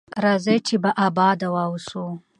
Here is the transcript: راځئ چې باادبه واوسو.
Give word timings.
راځئ 0.23 0.57
چې 0.67 0.75
باادبه 0.83 1.47
واوسو. 1.53 2.05